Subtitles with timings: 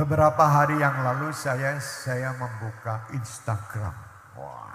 [0.00, 3.92] Beberapa hari yang lalu saya saya membuka Instagram.
[4.32, 4.72] Wah,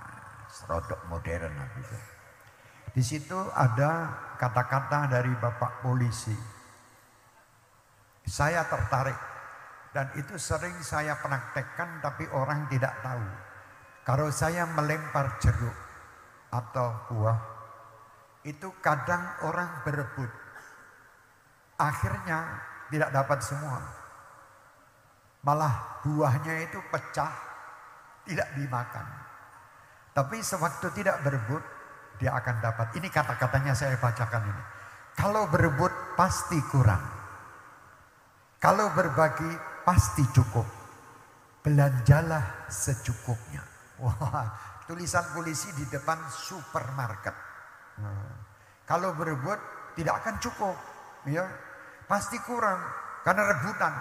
[0.53, 1.49] serodok modern
[1.81, 1.97] gitu.
[2.93, 6.37] Di situ ada kata-kata dari Bapak polisi.
[8.21, 9.17] Saya tertarik
[9.97, 13.25] dan itu sering saya praktekkan tapi orang tidak tahu.
[14.05, 15.77] Kalau saya melempar jeruk
[16.53, 17.39] atau buah,
[18.45, 20.29] itu kadang orang berebut.
[21.81, 22.61] Akhirnya
[22.93, 24.04] tidak dapat semua.
[25.45, 27.29] Malah buahnya itu pecah,
[28.25, 29.05] tidak dimakan.
[30.09, 31.61] Tapi sewaktu tidak berebut,
[32.17, 32.97] dia akan dapat.
[32.97, 34.63] Ini kata-katanya saya bacakan ini.
[35.13, 37.03] Kalau berebut pasti kurang.
[38.57, 39.53] Kalau berbagi
[39.85, 40.65] pasti cukup.
[41.61, 43.61] Belanjalah secukupnya.
[44.01, 44.49] Wah,
[44.89, 47.35] tulisan polisi di depan supermarket.
[48.01, 48.33] Nah,
[48.83, 49.57] kalau berebut
[49.95, 50.75] tidak akan cukup,
[51.29, 51.45] ya
[52.09, 52.81] pasti kurang
[53.23, 53.93] karena rebutan.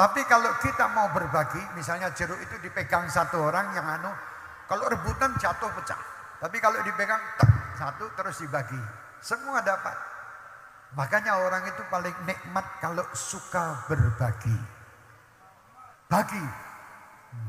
[0.00, 4.08] Tapi kalau kita mau berbagi, misalnya jeruk itu dipegang satu orang yang anu,
[4.64, 6.00] kalau rebutan jatuh pecah.
[6.40, 8.80] Tapi kalau dipegang tak, satu terus dibagi,
[9.20, 9.92] semua dapat.
[10.96, 14.56] Makanya orang itu paling nikmat kalau suka berbagi.
[16.08, 16.48] Bagi.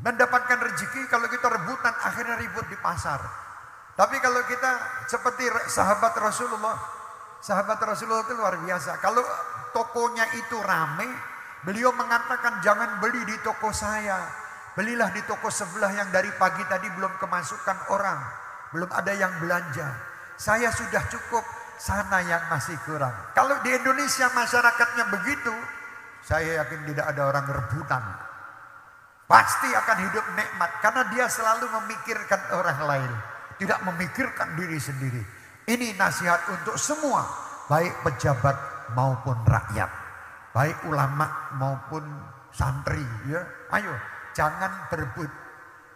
[0.04, 3.24] Mendapatkan rezeki kalau kita rebutan akhirnya ribut di pasar.
[3.96, 4.72] Tapi kalau kita
[5.08, 6.76] seperti sahabat Rasulullah,
[7.40, 9.00] sahabat Rasulullah itu luar biasa.
[9.00, 9.24] Kalau
[9.72, 11.32] tokonya itu rame,
[11.62, 14.18] Beliau mengatakan jangan beli di toko saya.
[14.74, 18.18] Belilah di toko sebelah yang dari pagi tadi belum kemasukan orang.
[18.74, 19.86] Belum ada yang belanja.
[20.42, 21.46] Saya sudah cukup,
[21.78, 23.14] sana yang masih kurang.
[23.38, 25.54] Kalau di Indonesia masyarakatnya begitu,
[26.26, 28.04] saya yakin tidak ada orang rebutan.
[29.30, 33.12] Pasti akan hidup nikmat karena dia selalu memikirkan orang lain,
[33.62, 35.22] tidak memikirkan diri sendiri.
[35.70, 37.22] Ini nasihat untuk semua,
[37.70, 38.58] baik pejabat
[38.98, 40.01] maupun rakyat
[40.52, 42.04] baik ulama maupun
[42.52, 43.42] santri ya.
[43.76, 43.94] Ayo
[44.36, 45.30] jangan berebut.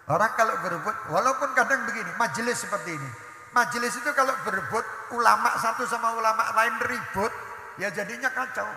[0.05, 3.09] Orang kalau berebut walaupun kadang begini majelis seperti ini.
[3.55, 4.83] Majelis itu kalau berebut
[5.15, 7.31] ulama satu sama ulama lain ribut
[7.79, 8.67] ya jadinya kacau.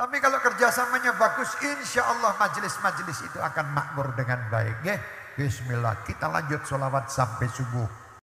[0.00, 4.96] Tapi kalau kerjasamanya bagus insya Allah majelis-majelis itu akan makmur dengan baik ya
[5.36, 7.84] Bismillah kita lanjut sholawat sampai subuh